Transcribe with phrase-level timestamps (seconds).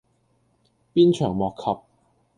[0.93, 1.63] 鞭長莫及